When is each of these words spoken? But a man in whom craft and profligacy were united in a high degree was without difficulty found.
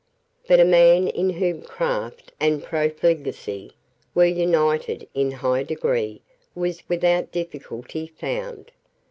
But 0.47 0.59
a 0.59 0.65
man 0.65 1.07
in 1.09 1.29
whom 1.29 1.61
craft 1.61 2.31
and 2.39 2.63
profligacy 2.63 3.73
were 4.15 4.25
united 4.25 5.07
in 5.13 5.31
a 5.31 5.35
high 5.35 5.61
degree 5.61 6.23
was 6.55 6.81
without 6.89 7.31
difficulty 7.31 8.07
found. 8.07 8.71